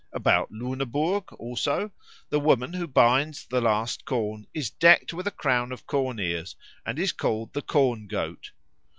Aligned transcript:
About 0.13 0.51
Luneburg, 0.51 1.31
also, 1.33 1.91
the 2.31 2.39
woman 2.39 2.73
who 2.73 2.87
binds 2.87 3.45
the 3.45 3.61
last 3.61 4.03
corn 4.03 4.47
is 4.51 4.71
decked 4.71 5.13
with 5.13 5.27
a 5.27 5.29
crown 5.29 5.71
of 5.71 5.85
corn 5.85 6.17
ears 6.19 6.55
and 6.83 6.97
is 6.97 7.11
called 7.11 7.53
the 7.53 7.61
Corn 7.61 8.07
goat. 8.07 8.49